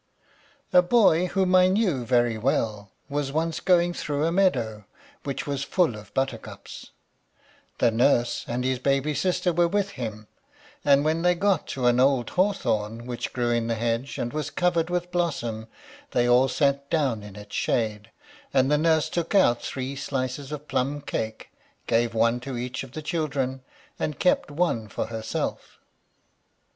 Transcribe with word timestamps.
A 0.73 0.81
boy, 0.81 1.27
whom 1.27 1.53
I 1.53 1.67
knew 1.67 2.03
very 2.07 2.35
well, 2.35 2.89
was 3.07 3.31
once 3.31 3.59
going 3.59 3.93
through 3.93 4.25
a 4.25 4.31
meadow, 4.31 4.85
which 5.25 5.45
was 5.45 5.63
full 5.63 5.95
of 5.95 6.11
buttercups. 6.15 6.89
The 7.77 7.91
nurse 7.91 8.43
and 8.47 8.63
his 8.63 8.79
baby 8.79 9.13
sister 9.13 9.53
were 9.53 9.67
with 9.67 9.91
him; 9.91 10.25
and 10.83 11.05
when 11.05 11.21
they 11.21 11.35
got 11.35 11.67
to 11.67 11.85
an 11.85 11.99
old 11.99 12.31
hawthorn, 12.31 13.05
which 13.05 13.31
grew 13.31 13.51
in 13.51 13.67
the 13.67 13.75
hedge 13.75 14.17
and 14.17 14.33
was 14.33 14.49
covered 14.49 14.89
with 14.89 15.11
blossom, 15.11 15.67
they 16.13 16.27
all 16.27 16.47
sat 16.47 16.89
down 16.89 17.21
in 17.21 17.35
its 17.35 17.53
shade, 17.55 18.09
and 18.51 18.71
the 18.71 18.79
nurse 18.79 19.07
took 19.07 19.35
out 19.35 19.61
three 19.61 19.95
slices 19.95 20.51
of 20.51 20.67
plum 20.67 21.01
cake, 21.01 21.51
gave 21.85 22.15
one 22.15 22.39
to 22.39 22.57
each 22.57 22.83
of 22.83 22.93
the 22.93 23.03
children, 23.03 23.61
and 23.99 24.17
kept 24.17 24.49
one 24.49 24.87
for 24.87 25.05
herself. 25.13 25.77